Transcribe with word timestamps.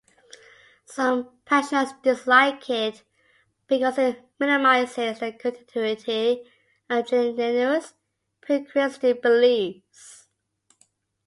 Some 0.85 1.29
practitioners 1.45 1.93
dislike 2.01 2.67
it 2.71 3.03
because 3.67 3.99
it 3.99 4.19
minimises 4.39 5.19
the 5.19 5.31
continuity 5.33 6.41
of 6.89 7.13
indigenous 7.13 7.93
pre-Christian 8.41 9.19
beliefs. 9.21 10.27